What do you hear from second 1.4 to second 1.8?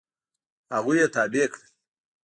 کړل.